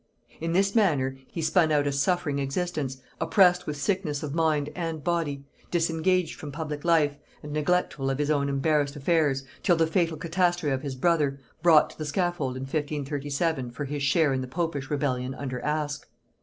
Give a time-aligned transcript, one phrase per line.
[0.39, 5.03] In this manner he spun out a suffering existence, oppressed with sickness of mind and
[5.03, 10.17] body, disengaged from public life, and neglectful of his own embarrassed affairs, till the fatal
[10.17, 14.47] catastrophe of his brother, brought to the scaffold in 1537 for his share in the
[14.47, 16.07] popish rebellion under Aske.